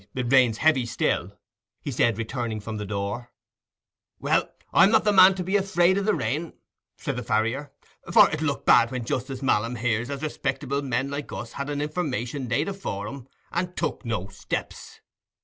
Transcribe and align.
"Why, 0.13 0.21
it 0.21 0.33
rains 0.33 0.57
heavy 0.57 0.87
still," 0.87 1.37
he 1.79 1.91
said, 1.91 2.17
returning 2.17 2.59
from 2.59 2.77
the 2.77 2.87
door. 2.87 3.31
"Well, 4.19 4.49
I'm 4.73 4.89
not 4.89 5.03
the 5.03 5.11
man 5.11 5.35
to 5.35 5.43
be 5.43 5.55
afraid 5.57 5.95
o' 5.95 6.01
the 6.01 6.15
rain," 6.15 6.53
said 6.97 7.15
the 7.17 7.21
farrier. 7.21 7.71
"For 8.11 8.27
it'll 8.31 8.47
look 8.47 8.65
bad 8.65 8.89
when 8.89 9.05
Justice 9.05 9.43
Malam 9.43 9.75
hears 9.75 10.09
as 10.09 10.23
respectable 10.23 10.81
men 10.81 11.11
like 11.11 11.31
us 11.31 11.53
had 11.53 11.69
a 11.69 11.73
information 11.73 12.49
laid 12.49 12.65
before 12.65 13.07
'em 13.07 13.27
and 13.51 13.77
took 13.77 14.03
no 14.03 14.27
steps." 14.29 15.01